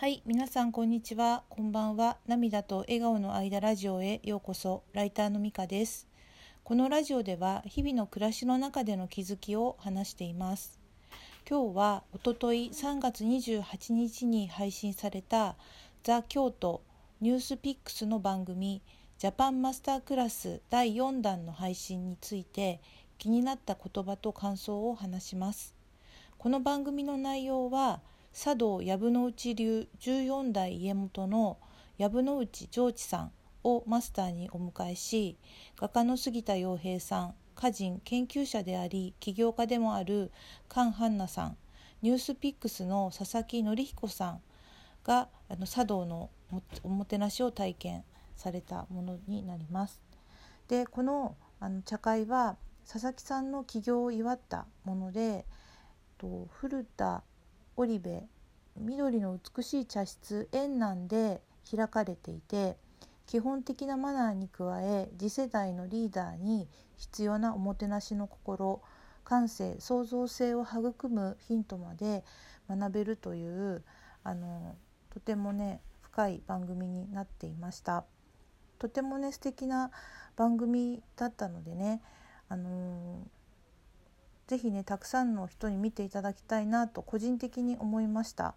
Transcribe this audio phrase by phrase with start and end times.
[0.00, 1.42] はい、皆さんこんにちは。
[1.50, 2.16] こんばんは。
[2.26, 4.82] 涙と笑顔の間ラジオへようこそ。
[4.94, 6.08] ライターのみかです。
[6.64, 10.80] このラジオでは日々の暮らしの中での気づきを話しています。
[11.46, 15.56] 今日はおととい3月28日に配信された
[16.02, 16.80] ザ・京都
[17.20, 18.80] ニュースピックスの番組
[19.18, 22.80] ジャパンマスタークラス第4弾の配信について
[23.18, 25.74] 気になった言葉と感想を話します。
[26.38, 28.00] この番組の内容は
[28.32, 31.58] 茶道藪の内流14代家元の
[31.98, 33.32] 藪の内丈地さん
[33.64, 35.36] をマスターにお迎えし
[35.76, 40.30] 画家の杉田洋平さん歌人研究者であり起業家でもある
[40.68, 41.56] 菅ハンナさん
[42.02, 44.40] ニュースピックスの佐々木紀彦さん
[45.04, 46.30] があの茶道の
[46.82, 48.04] おもてなしを体験
[48.36, 50.00] されたものになります。
[50.68, 52.56] でこのあの茶会は
[52.90, 55.44] 佐々木さんの起業を祝ったもので
[56.48, 57.22] 古田
[57.80, 58.22] 織部
[58.76, 61.40] 緑の美しい茶室円南で
[61.74, 62.76] 開かれていて
[63.26, 68.82] 基本的なマナーに加え次世代のリーダーに必要なおもてなしの心
[69.24, 72.22] 感性創造性を育むヒントまで
[72.68, 73.82] 学べるという
[74.24, 74.76] あの
[75.08, 78.04] とてもね深い番組になっていました。
[78.78, 79.90] とてもね素敵な
[80.36, 82.02] 番組だったのでね
[82.48, 83.26] あの
[84.50, 88.56] ぜひねたくさんの人に見ていただきたいなと個人的に思いました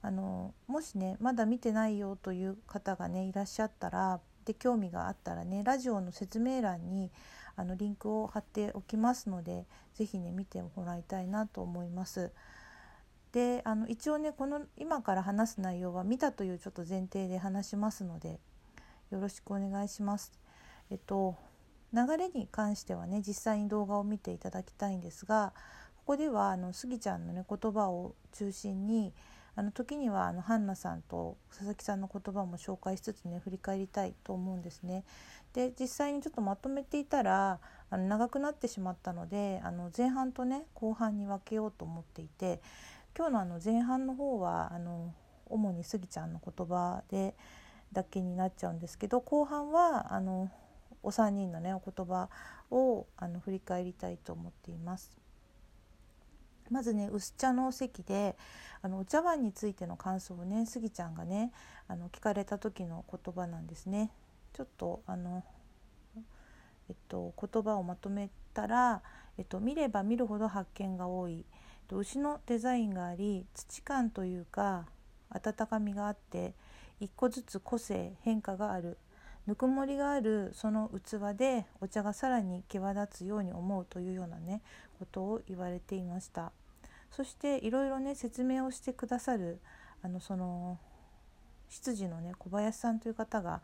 [0.00, 7.10] あのもしねまだ見てないよという方がねいらっしゃったらで興味があったらねラジオの説明欄に
[7.56, 12.32] あのリンクを貼っておきますのでぜひね見てもらいたいなと思います。
[13.32, 18.40] であの一応ねこの今から話す内容は見たというちょっと前提で話しますので
[19.10, 20.32] よろしくお願いします。
[20.90, 21.36] えっと
[21.92, 25.52] 流れに関してはね実際に動画を見ていただきたいんですが
[25.96, 29.12] ここではあのスギちゃんのね言葉を中心に
[29.54, 35.04] あの時にはあのハンナさんと佐々木さんの言葉も紹介しつつね振り返りたいと思うんですね。
[35.52, 42.62] で実際にちょっとまとめていたらあの長くなってしまったのであの前半とね後半に分けようと思っていて
[43.14, 45.12] 今日のあの前半の方はあの
[45.46, 47.34] 主にスギちゃんの言葉で
[47.92, 50.50] だけになっちゃうんですけど後半はあの
[51.02, 52.28] お三人のねお言葉
[52.70, 55.10] をあの振り返りたいと思っています。
[56.70, 58.36] まずね薄茶のお席で
[58.80, 61.52] あのお茶碗についての感想をねスギちゃんがね
[61.86, 64.10] あの聞かれた時の言葉なんですね。
[64.54, 65.44] ちょっとあの
[66.88, 69.02] えっと言葉をまとめたら、
[69.38, 71.44] えっと、見れば見るほど発見が多い、えっ
[71.88, 74.86] と、牛のデザインがあり土感というか
[75.30, 76.54] 温かみがあって
[77.00, 78.98] 一個ずつ個性変化がある
[79.46, 84.62] ぬくもりがあるその器でお茶がさらに際立つように思うというようなね
[84.98, 86.52] ことを言われていました
[87.10, 89.58] そしていろいろね説明をしてくださる
[90.02, 90.78] あのその
[91.68, 93.62] 執事のね小林さんという方が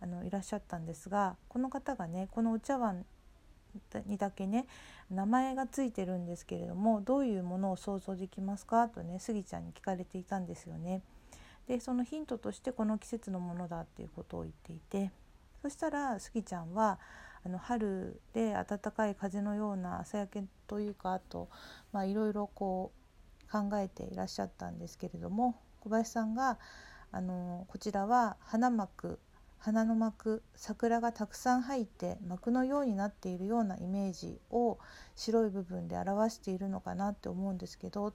[0.00, 3.04] あのいらっしゃったんですがこの方がねこのお茶碗
[4.06, 4.66] にだけね
[5.10, 8.88] 名前がついてるんですけれどもどういうものを想像できますか？
[8.88, 11.02] とねスギちゃんに聞かれていたんですよね。
[11.70, 15.12] でそのヒントとしてこの季節のものだっていうことを言っていて
[15.62, 16.98] そしたらスギちゃんは
[17.46, 21.48] あの春で暖かい風のような朝焼けというかあと
[22.08, 22.90] いろいろこ
[23.48, 26.58] う考えていらっしゃったんですけれども小林さんが
[27.12, 29.20] あのこちらは花幕
[29.60, 34.80] 花の幕桜がたくさん入って幕のようになっているようなイメージを
[35.14, 38.12] 白い部分で表しているのかなって思うんですけど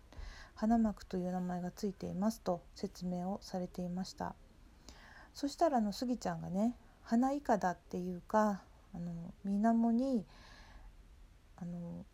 [0.55, 4.35] 花幕という名前がついていますと説明をされていました。
[5.33, 10.25] そしたらあのスギちゃんがね花いかだっていうかあの水面に
[11.57, 12.05] あの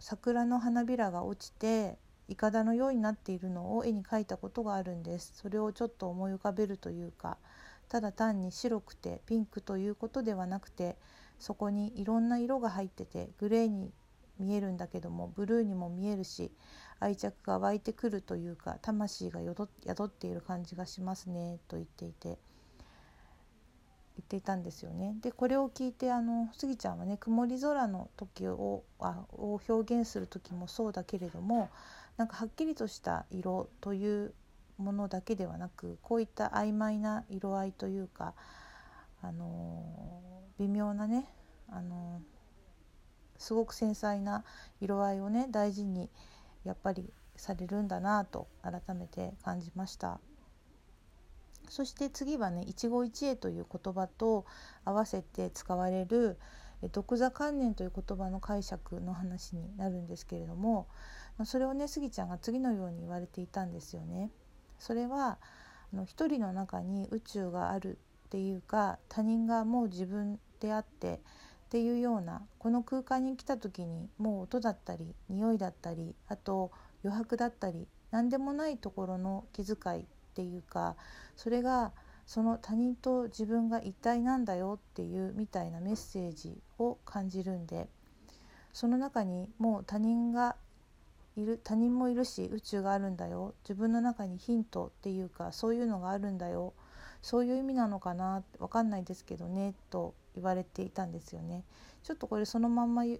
[0.00, 5.32] 桜の花びらが落ちていかだのようになっているのを絵に描いたことがあるんです。
[5.36, 7.36] それをちょっと思い浮かべるというか
[7.88, 10.96] ただ単に白くてピンクということではなくて
[11.38, 13.92] そこにいろんな色が入っててグレーに
[14.38, 16.50] 見えるんだけどもブルーにも見えるし
[17.00, 22.38] 愛着が湧いてくるというか魂が宿っている感じがしますねと言っていて
[24.16, 25.16] 言っていたんですよね。
[25.20, 31.68] でこれを聞いてあのスギちゃんはね曇り空の時をあを表現する時もそうだけれども
[32.16, 34.32] なんかはっきりとした色という
[34.78, 38.34] ものだけではなくこういった曖昧な色合いというか、
[39.22, 39.82] あの
[40.58, 41.26] 微妙なね、
[41.68, 42.20] あの
[43.38, 44.44] すごく繊細な
[44.80, 46.08] 色合いをね大事に
[46.64, 50.20] やっぱりされるんだなと改めて感じました。
[51.68, 54.44] そして次はね一期一会という言葉と
[54.84, 56.38] 合わせて使われる
[56.92, 60.86] 独座観念という言葉の解釈の話になるんですけれども
[61.44, 64.30] それをねスギちゃんが次のように言われていたんですよね。
[64.78, 65.38] それは
[65.92, 71.20] あの一人の中に宇宙があるっていうか他人がもう自分であって
[71.74, 76.70] っていうようなこの空間に来た時にもう音だったり匂いだったりあと
[77.02, 80.04] 余白だったり何でもないところの気遣いっ
[80.36, 80.94] ていうか
[81.34, 81.90] それが
[82.26, 87.88] その他人と自分が一体なんだよっていうみたいなメッセージを感じるんで
[88.72, 90.54] その中にもう他人が
[91.36, 96.72] いる他人もいるし宇宙があるんだよ自分の中にヒントっていうかそういうのがあるんだよ
[97.20, 101.64] そういう意味なのかな分かんないですけどねと言われていたんですよね。
[102.02, 103.18] ちょっとこれそのまんま言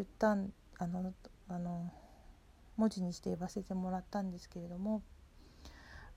[0.00, 1.12] ったあの
[1.48, 1.92] あの
[2.76, 5.02] 文字にして言わせてもらったんですけれども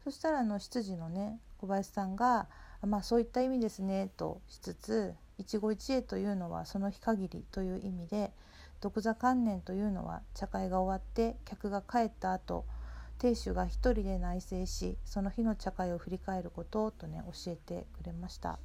[0.03, 2.47] そしたらあの執事のね小林さんが
[2.81, 8.31] 「まあそういった意味ですね」としつつ一期一会というのはその日限りという意味で
[8.79, 12.65] 独座観念というのは茶会が終わって客が帰った後
[13.19, 18.59] 亭主が一人で内省しその日の茶会を振り返ることとね教えてくれました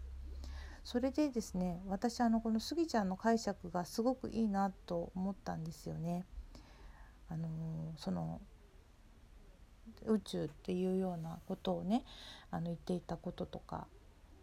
[0.84, 6.24] それでですね私あのこのスギちゃんの解釈がすごくいいなと思ったんですよね。
[7.28, 7.48] あの
[7.96, 8.40] その
[10.06, 12.04] 宇宙っていうようなことをね
[12.50, 13.86] あの言っていたこととか。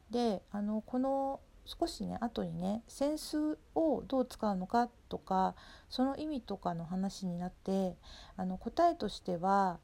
[0.09, 5.55] であのこの少しね後にね扇子をどう使うのかとか
[5.87, 7.95] その意味とかの話になって
[8.35, 9.79] あの答えとしては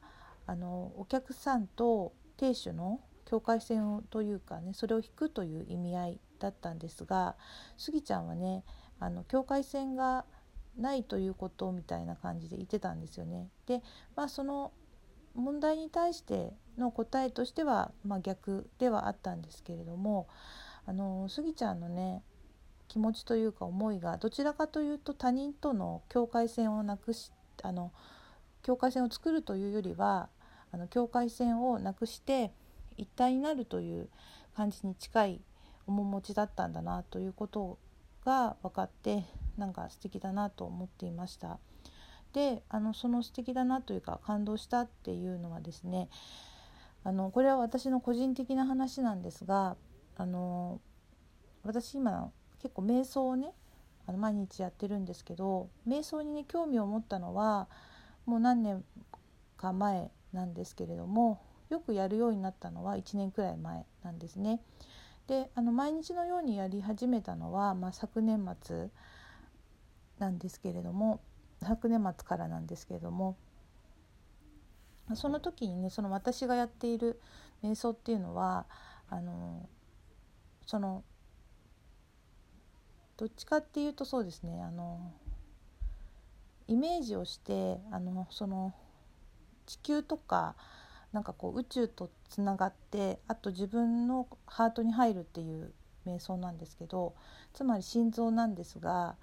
[0.46, 7.36] あのお客さんと亭主の境界線をというかねそれを引くという意味合いだったんですが
[7.76, 8.64] スギちゃんはね
[8.98, 10.24] あの境界線が
[10.78, 13.48] ないということみたいな感じで言ってたんですよね。
[13.66, 13.82] で
[14.14, 14.72] まあその
[15.34, 20.28] 問題に対しての答えとしては、まあ、逆ではあったんですけれども
[20.86, 22.22] あのスギちゃんのね
[22.88, 27.92] 気持ちというか思いがどちらかというと他人との境界線をなくしあの
[28.62, 30.28] 境界線を作るというよりは
[30.72, 32.52] あの境界線をなくして
[32.96, 34.08] 一体になるという
[34.54, 35.40] 感じに近い
[35.86, 37.78] 面持ちだったんだなということ
[38.24, 39.24] が分かって
[39.56, 41.58] なんか素敵だなと思っていました。
[42.32, 46.10] であのその素敵だなというか感動したっていうのはですね
[47.02, 49.76] あのこれは私の個人的な話なんですが
[50.18, 50.80] あの
[51.64, 52.30] 私今
[52.60, 53.52] 結構瞑想をね
[54.06, 57.68] あの毎日やってるんですけど瞑想にね興味を持ったのは
[58.26, 58.84] もう何年
[59.56, 61.40] か前なんですけれども
[61.70, 64.60] よくやるようになったのは1年くらい前なんですね。
[65.26, 68.88] であの毎日のようにやり始めたのは、まあ、昨年末
[70.18, 71.20] なんですけれども
[71.62, 73.36] 昨年末からなんですけれども
[75.14, 77.20] その時にねその私がやっている
[77.62, 78.66] 瞑想っていうのは
[79.08, 79.68] あの
[80.66, 81.04] その
[83.16, 85.12] どっちかっていうとそうですねあの
[86.68, 88.74] イメージをしてあのその
[89.64, 90.54] 地球とか
[91.12, 95.72] なんかこう宇宙とつながってあと自分のハートに入るっていう
[96.06, 97.14] 瞑想なんですけど
[97.52, 99.16] つまり心臓なんですが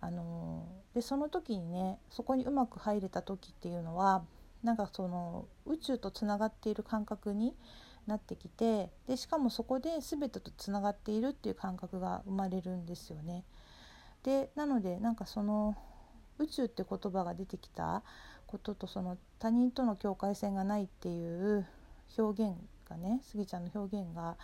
[0.00, 4.24] あのでその時にねそこにうまく入れた時っていうのは
[4.62, 7.54] なんかその宇宙とつながっている感覚に
[8.06, 13.44] なってきてでしかもそこで全てとつながっているっていう感覚が生まれるんですよね。
[14.24, 15.76] でなのでなんかその
[16.38, 18.02] 宇宙って言葉が出てきた
[18.52, 21.66] こととその他人との境界線がないっていう
[22.18, 22.54] 表現
[22.86, 24.36] がねスギちゃんの表現が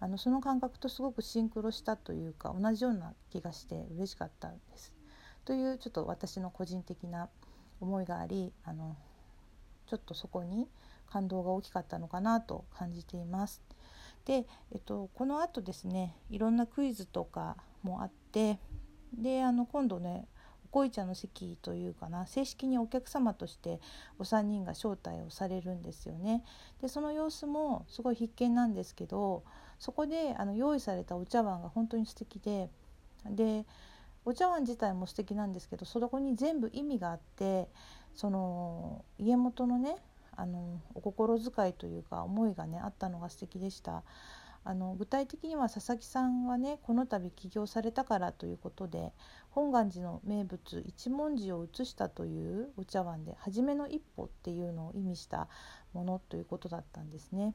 [0.00, 4.92] あのその感覚とすごくシンクロしたというか同じような気がして嬉しかったんです。
[5.44, 7.28] というちょっと私の個人的な
[7.80, 8.96] 思いがありあの
[9.86, 10.68] ちょっとそこに
[11.06, 13.62] 感動が大きかったのかなと感じています。
[14.24, 18.58] で、えっと、このあとですねいろんなクイズとかもあって
[19.14, 20.26] であの今度ね
[20.72, 23.78] お濃茶の席というかな正式にお客様として
[24.18, 26.42] お三人が招待をされるんですよね。
[26.80, 29.44] でその様子もすごい必見なんですけど
[29.78, 32.70] そこであの用意されたお茶碗が本当に素敵で
[33.26, 33.66] で
[34.24, 37.68] お茶碗自体も素敵なんですけどそこに全部意味があって
[38.14, 39.96] その家元のね
[40.36, 44.02] あのお心遣いというか思いがねあったのが素敵でした。
[44.64, 49.12] あの具体的には佐々木さんはねこの度起業されたからということで
[49.50, 55.48] 本願寺の名物一文字を写したというお茶碗で初めの一歩っていうのを意味した
[55.92, 57.54] ものということだったんですね。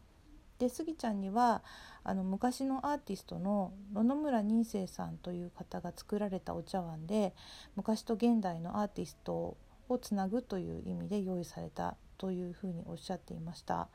[0.59, 1.63] でスギちゃんには
[2.03, 7.35] あの昔のアーティストの野々村仁生さんという方が作られたお茶碗で
[7.75, 9.55] 昔と現代のアーティスト
[9.87, 13.87] をつなぐという意味で用意されたというふうにおっしゃっていました。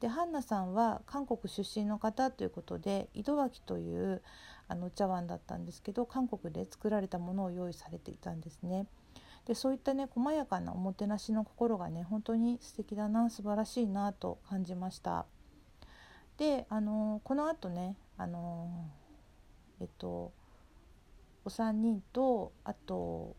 [0.00, 4.22] でハンナさんは韓国出身の方ということで井戸脇という
[4.66, 8.86] あのお茶碗だったんですけど韓国で作られたものを用意されていたんですね。
[9.46, 15.26] でそういったね細やかなおもてなしの心がね本当に素敵だな素晴らしいなと感じました。
[16.38, 18.88] であのこのあとねあの
[19.80, 20.32] えっと
[21.44, 23.34] お三人とあと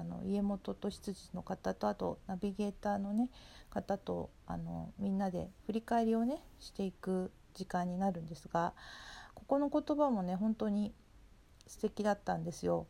[0.00, 3.28] あの家元と執事の方とあとナビゲーターのね
[3.68, 8.72] 方とあのみんなで振り返りをねしていく時間になるんですが
[9.34, 10.94] ここの言葉もね本当に
[11.66, 12.86] 素敵だったんですよ。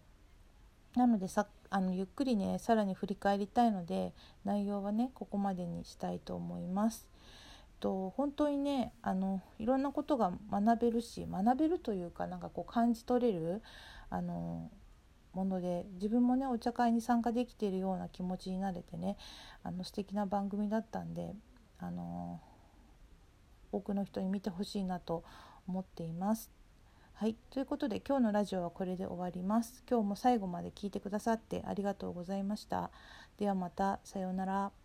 [0.94, 4.12] なのでさあのゆっくりねさらに振り返りたいので
[4.44, 7.08] 内容はねここまでにしたいと思います。
[7.80, 13.62] と本当にねあのいろんなことが学べるし学べるというかなんかこう感じ取れる
[14.10, 14.70] あの
[15.32, 19.16] もので自分もねお茶会に参加できているような気持ちになれてね
[19.62, 21.34] あの素敵な番組だったんで
[21.78, 22.40] あの
[23.72, 25.24] 多くの人に見てほしいなと
[25.68, 26.50] 思っています。
[27.14, 29.84] はい、ということで今日のラジオはこれで終わります。
[29.88, 32.90] 今日も最後まで聞いてくださってありがとうございました。
[33.38, 34.79] ではまたさようなら。